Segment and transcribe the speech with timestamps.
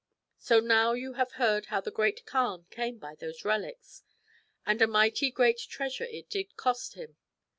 [0.39, 4.01] "'So now you have heard how the Great Kaan came by those reliques;
[4.65, 7.17] and a mighty great treasure it did cost him